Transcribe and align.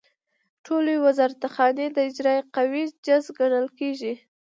ټولې 0.65 0.93
وزارتخانې 1.05 1.87
د 1.91 1.97
اجرائیه 2.09 2.43
قوې 2.55 2.83
جز 3.05 3.23
ګڼل 3.37 3.67
کیږي. 3.79 4.13